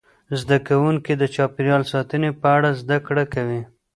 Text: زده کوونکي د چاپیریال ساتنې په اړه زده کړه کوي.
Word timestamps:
زده 0.41 0.57
کوونکي 0.67 1.13
د 1.17 1.23
چاپیریال 1.35 1.83
ساتنې 1.93 2.29
په 2.41 2.47
اړه 2.57 2.69
زده 2.81 2.97
کړه 3.07 3.23
کوي. 3.33 3.61